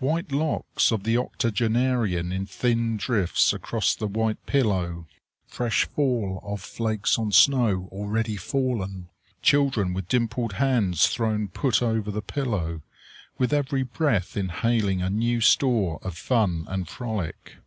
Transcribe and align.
White 0.00 0.32
locks 0.32 0.90
of 0.90 1.04
the 1.04 1.16
octogenarian 1.16 2.32
in 2.32 2.44
thin 2.44 2.96
drifts 2.96 3.52
across 3.52 3.94
the 3.94 4.08
white 4.08 4.44
pillow 4.44 5.06
fresh 5.46 5.84
fall 5.84 6.40
of 6.42 6.60
flakes 6.60 7.20
on 7.20 7.30
snow 7.30 7.88
already 7.92 8.34
fallen. 8.34 9.08
Children 9.42 9.94
with 9.94 10.08
dimpled 10.08 10.54
hands 10.54 11.06
thrown 11.06 11.46
put 11.46 11.82
over 11.82 12.10
the 12.10 12.20
pillow, 12.20 12.82
with 13.38 13.52
every 13.52 13.84
breath 13.84 14.36
inhaling 14.36 15.02
a 15.02 15.08
new 15.08 15.40
store 15.40 16.00
of 16.02 16.18
fun 16.18 16.64
and 16.66 16.88
frolic. 16.88 17.58